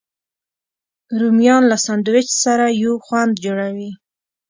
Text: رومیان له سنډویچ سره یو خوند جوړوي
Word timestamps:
رومیان 1.19 1.63
له 1.71 1.77
سنډویچ 1.85 2.29
سره 2.43 2.65
یو 2.83 2.93
خوند 3.05 3.31
جوړوي 3.45 3.91